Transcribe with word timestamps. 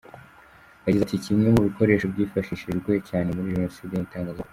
Yagize 0.85 1.03
ati 1.05 1.23
“Kimwe 1.25 1.47
mu 1.55 1.61
bikoresho 1.67 2.05
byifashishijwe 2.13 2.91
cyane 3.09 3.29
muri 3.35 3.53
Jenoside 3.55 3.93
ni 3.95 4.05
itangazamakuru. 4.07 4.49